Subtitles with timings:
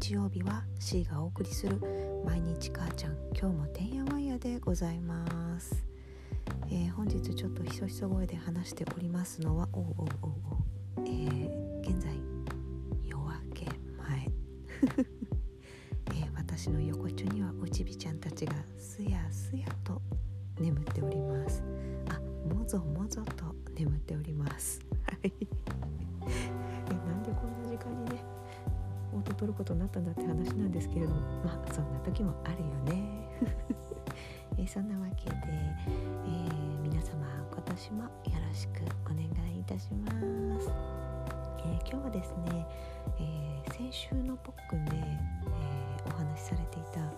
[0.00, 1.76] 日曜日は C がお送りする
[2.24, 5.84] 毎日母ちゃん今日もてんやわんやでございます、
[6.70, 10.30] えー、本日ちょっとひそひそ声で話しておりますのはおうおうおう
[10.96, 12.12] おう、えー、現在
[13.04, 13.66] 夜明け
[13.98, 14.30] 前、
[16.14, 20.00] えー、私の横っちょにはおちびちゃんたちがすやすやと
[20.60, 21.60] 眠っております。
[22.08, 22.20] あ
[22.54, 23.37] もぞもぞと
[29.58, 33.28] ことになったんだって話なんですけれどもまあそんな時もあるよね。
[34.56, 38.08] えそんなわけで、えー、皆様今年もよ
[38.48, 40.10] ろしくお願いいたしま
[40.60, 40.70] す、
[41.58, 42.66] えー、今日はですね、
[43.18, 45.18] えー、先週のポックンで、え
[46.06, 47.10] お話しされていたなん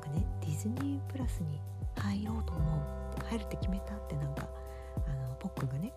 [0.00, 1.60] かねディズニープラスに
[1.96, 2.98] 入ろうと思う。
[3.28, 4.48] 入るって決めたってなんか
[5.06, 5.92] あのポックンがね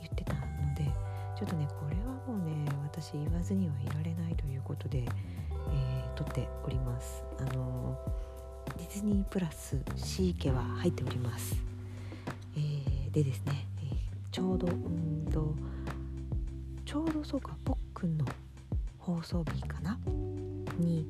[0.00, 0.40] 言ってたの
[0.74, 1.07] で
[1.38, 7.22] ちょっとねこれはもうね私言わずにはいられないということで、えー、撮っております。
[7.38, 7.96] あの
[8.76, 11.56] ディズニープラス C 家は入っております、
[12.56, 13.94] えー、でですね、えー、
[14.30, 15.54] ちょうどうんと
[16.84, 18.24] ちょうどそうかポックンの
[18.98, 19.96] 放送日かな？
[20.78, 21.06] に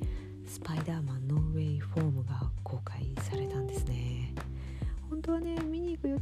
[0.46, 2.78] スパイダーマンノーウェイフォームが公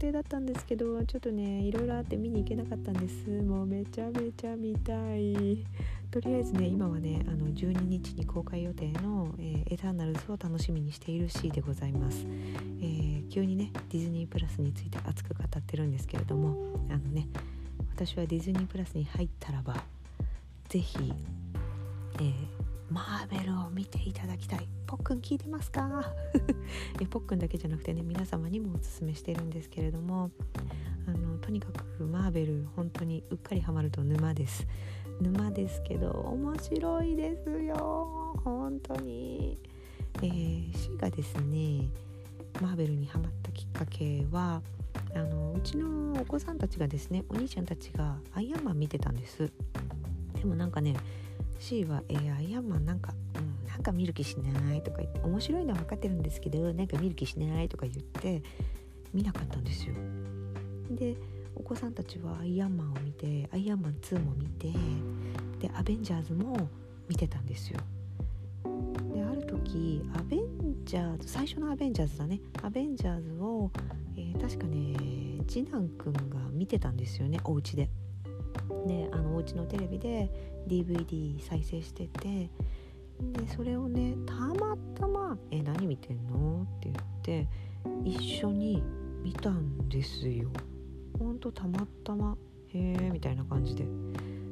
[0.06, 3.28] 定だったんですけどちょっとねいろいろあって見に行けなかったんです。
[3.28, 5.64] もうめちゃめちゃ見たい。
[6.10, 12.24] とりあえずね今はねあの12日に公開予定の、えー、エターナルズを楽しみにしている C でございます、
[12.80, 17.26] えー、急にねディズニープラスについて熱く語ってるんですけれどもあのね
[17.94, 19.74] 私はディズニープラスに入ったらば
[20.68, 21.12] 是非、
[22.20, 22.55] えー、
[22.90, 24.68] マーベルを見ていただきたい。
[24.86, 25.82] ポックン聞いてますか？
[27.00, 30.30] いやポックンだけじゃなくてね皆様にもおすすめしてるんですけれども
[31.06, 34.66] あのとにかくマーベル本当にうっかりハマると沼です。
[35.20, 38.38] 沼ですけど面白いですよ。
[38.44, 39.58] 本当に、
[40.16, 41.88] えー、C がですね
[42.60, 44.62] マーベルにハマったきっかけは
[45.14, 49.50] あのうちのお子さんたちがですねお兄ちゃんたちがアイアンマン見てたんです。
[50.34, 50.94] でもなんかね
[51.58, 58.42] C は、えー、アイアンマンなんか、うん、なんか見る気しないとか言って面白いのは分かってるんですけどなんか見る気しないとか言って
[59.12, 59.94] 見なかったんですよ。
[60.90, 61.16] で
[61.54, 64.68] お子さんたちはアイアンマンを見てアイアンマン2も見て
[65.58, 66.68] でアベンジャーズも
[67.08, 67.80] 見てたんですよ。
[69.14, 72.40] である時アベンジャーズ最初のアベンジャーズだね。
[72.62, 73.70] アベンジャーズを、
[74.16, 77.88] えー、確かね次男くんが見てたんですよねお家で。
[78.86, 80.30] ねあのお家のテレビで
[80.66, 82.50] DVD 再生してて
[83.32, 87.48] でそれをねたまたま「え何見てんの?」って言って
[88.04, 88.82] 一緒に
[89.22, 90.50] 見たんですよ。
[91.18, 92.36] ほんとたまたま
[92.68, 93.86] へえみたいな感じで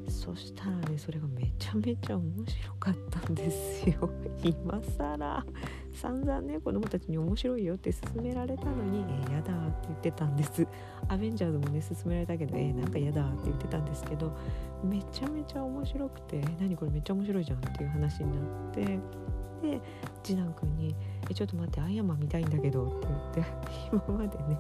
[0.09, 4.11] そしたらねそれがめちゃめちゃ面白かったんですよ。
[4.43, 5.47] 今更。
[5.95, 10.67] 散々ね子供たちに面白いよって勧められたのに「えー、やだ」って言ってたんです。
[11.09, 14.33] アベンジャーズもね勧められたけど「えー、なんかやだ」って言ってたんですけど
[14.83, 18.39] めちゃめちゃ面白くて「何これめっちゃ面白いじゃん」っていう話にな
[18.71, 18.85] って
[19.63, 19.81] で
[20.23, 20.95] 次男くんに
[21.31, 23.53] 「えちょっと待ってアイアンマン見たいんだけど」って言って
[23.93, 24.59] 今までね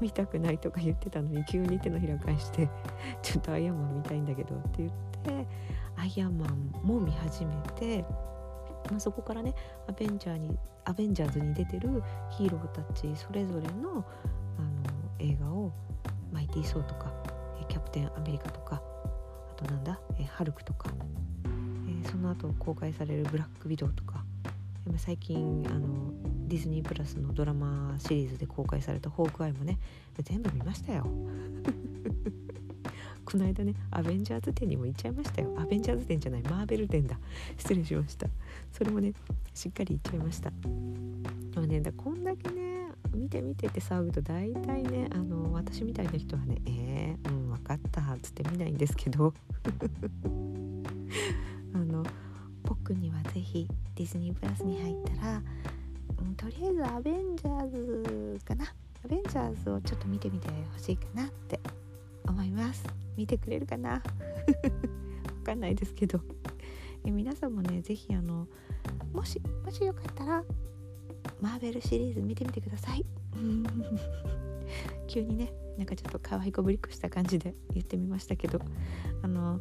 [0.00, 2.68] 見たくないとか言ってたのに急に手のひら返して
[3.22, 4.90] ちょっとアイアンマン見たいんだけどって言っ
[5.22, 5.46] て
[5.96, 8.02] アイアンマンも見始めて、
[8.90, 9.54] まあ、そこからね
[9.88, 14.04] アベンジャーにアベンジャーズに出てるヒーローたちそれぞれの
[14.58, 14.76] あの
[15.18, 15.72] 映画を
[16.32, 17.12] マイティー・ソーとか
[17.68, 18.82] キャプテンアメリカとか
[19.50, 20.90] あとなんだハルクとか、
[21.88, 24.15] えその後公開されるブラック・ビドウとか
[24.96, 26.12] 最近あの
[26.46, 29.78] ディズニープラスのドラマシリーズで公開された「ホークアイ」もね
[30.22, 31.06] 全部見ましたよ。
[33.24, 35.52] この間ねアベンジャーズ展にも行っちゃいましたよ。
[35.58, 37.18] アベンジャーズ展じゃないマーベル展だ。
[37.56, 38.28] 失礼しました。
[38.70, 39.12] それもね
[39.52, 40.50] しっかり行っちゃいました。
[40.50, 49.34] でもねだこんだけね見て見てって騒ぐと大体ねあの私みたいな人はねえー、うん分かったっつって見ないんですけど。
[52.88, 53.66] 僕には是非
[53.96, 55.42] ディズニープラスに入ったら、
[56.20, 58.64] うん、とりあえずアベンジャーズかな。
[59.04, 61.58] アベンジャーズをちょっと見てみてほしいかなって
[62.28, 62.84] 思います。
[63.16, 63.90] 見てくれるかな？
[63.90, 64.02] わ
[65.44, 66.20] かんないですけど。
[67.04, 68.46] え皆さんもね是非あの
[69.12, 70.44] もしもしよかったら
[71.40, 73.04] マーベルシリーズ見てみてください。
[75.08, 78.60] 急にねなんかちょっと可愛いこぶりっこした感じで言ってみましたけど。
[79.22, 79.60] あの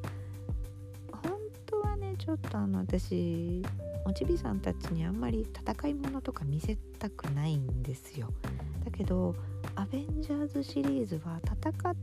[2.26, 3.62] ちょっとあの私
[4.04, 8.34] おちびさんたちにあんまり戦い物とか見せたくないんですよ。
[8.84, 9.36] だけど
[9.76, 11.96] アベンジャーズシリーズは戦っ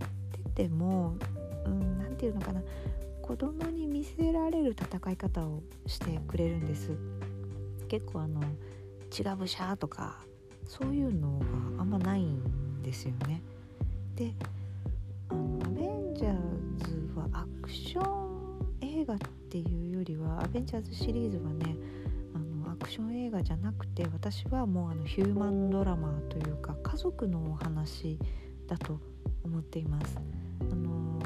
[0.55, 1.17] てても
[1.65, 2.63] 何、うん、て言うのかな。
[3.21, 6.91] 子供に見せられる戦い方をしてくれるんです。
[7.89, 8.41] 結構あの
[9.19, 10.25] 「違うぶしゃ」とか
[10.67, 11.47] そういうのが
[11.83, 13.43] あんまないんですよね。
[14.15, 14.33] で
[15.31, 21.77] アベンジャーズはアクション映画ってていうよりはアベンジャーズシリーズはね
[22.35, 28.19] あのアクション映画じゃなくて私はもうあのヒューマンドラマというか家族のお話
[28.67, 28.99] だと
[29.45, 30.17] 思っています。
[30.59, 31.21] あの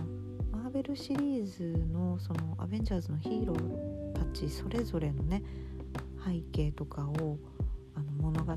[0.50, 5.44] マーベルシリーズのそのアベンジャーズのヒーローたちそれぞれのね
[6.26, 7.38] 背景とかを
[7.94, 8.52] あの物語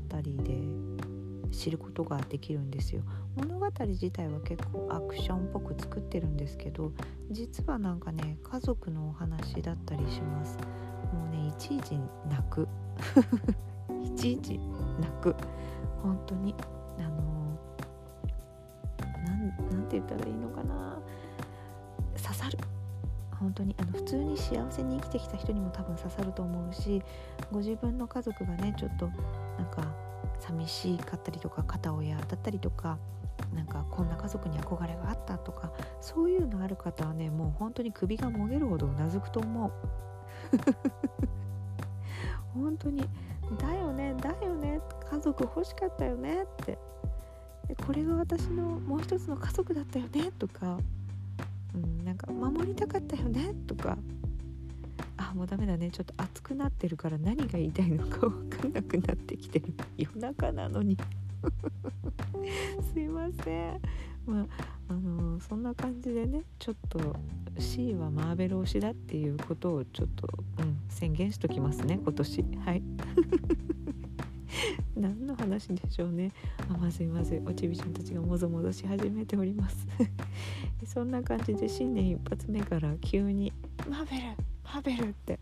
[1.50, 3.02] 知ることができるんですよ。
[3.36, 6.92] 物語自体は結構アクションっぽく作ってるんですけど
[7.30, 10.58] 実はなんかね家族のお話だったりします。
[11.12, 11.98] もうねいちいち
[12.28, 12.68] 泣く。
[14.04, 14.58] いちいち
[15.00, 15.34] 泣く。
[16.02, 16.54] 本当に
[16.98, 17.58] あの
[19.70, 20.98] なんて言ったらいいのかな。
[22.16, 22.58] 刺さる。
[23.40, 27.02] 本当にあの普通に幸せに生きてきた人にも多分刺さると思うし
[27.50, 29.08] ご自分の家族がねちょっと
[29.56, 30.09] なんか
[30.40, 32.98] 寂しかったりとか片親だったりとか
[33.54, 39.72] なんかこんな家族に憧れがあったとかそういうのある方はねもう本当に首がもげるほどうなずくと思う。
[42.54, 43.08] 本当に
[43.58, 46.78] だよねだよね家族欲しかったよねって
[47.86, 50.78] これが私のもう一つの家族だったよねとか、
[51.74, 53.96] うん、なんか守りたかったよねとか。
[55.20, 55.90] あもうダメだね。
[55.90, 60.96] ちょっと熱くなってるから何が言いたいのか分かんなくなってきてる夜中なのに。
[62.92, 63.80] すいません。
[64.26, 64.46] まあ
[64.88, 67.16] あのー、そんな感じでねちょっと
[67.58, 70.26] C はマーベル推しだっていうことをちょっと、
[70.58, 72.44] うん、宣言しときますね今年。
[72.64, 72.82] はい。
[74.96, 76.32] 何の話でしょうね。
[76.68, 77.42] あまずいまずい。
[77.44, 79.86] おちびちゃんたちがもぞもぞし始めております。
[80.86, 83.52] そんな感じで新年一発目から急に
[83.88, 85.38] 「マーベルマーベル!」って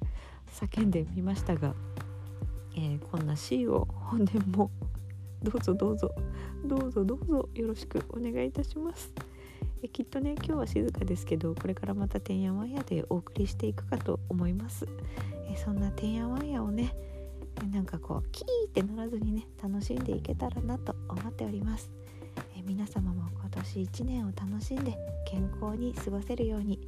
[0.51, 1.75] 叫んでみましたが、
[2.75, 4.71] えー、こんな C を本年も
[5.43, 6.15] どうぞどうぞ
[6.65, 9.13] どうぞどうぞよろしくお願いいたします。
[9.83, 14.89] えきっとね今日は静かですけどこれからまたてんやわんやでお送りしていくかと思います。
[15.51, 16.95] えそんなてんやわんやをね
[17.73, 21.91] なんかこうキーってならずにね楽しんでいけたらなと思っております
[22.59, 24.97] え皆様も今年1年を楽しんで
[25.27, 26.81] 健康に過ごせるように、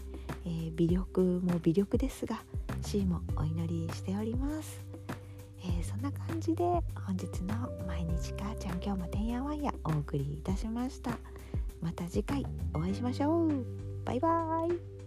[0.44, 2.40] えー、微力も微力ですが
[2.82, 4.80] C もお祈りしております、
[5.64, 11.16] えー、そんな感じで本日の毎日かちゃん今日もてんやわんやお送りいたしました。
[11.80, 12.44] また次回
[12.74, 13.64] お会いしましょう。
[14.04, 14.99] バイバーイ。